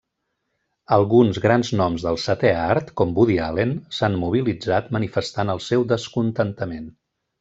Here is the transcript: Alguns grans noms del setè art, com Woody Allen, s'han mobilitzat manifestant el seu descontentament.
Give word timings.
Alguns 0.95 1.37
grans 1.43 1.69
noms 1.81 2.05
del 2.07 2.17
setè 2.23 2.51
art, 2.61 2.89
com 3.01 3.13
Woody 3.19 3.37
Allen, 3.49 3.75
s'han 3.99 4.17
mobilitzat 4.23 4.89
manifestant 4.97 5.55
el 5.57 5.63
seu 5.67 5.87
descontentament. 5.93 6.91